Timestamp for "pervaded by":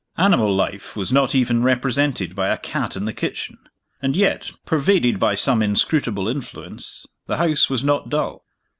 4.65-5.35